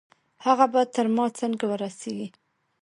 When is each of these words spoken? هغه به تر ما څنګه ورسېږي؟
هغه 0.45 0.65
به 0.73 0.81
تر 0.95 1.05
ما 1.15 1.25
څنګه 1.39 1.65
ورسېږي؟ 1.67 2.27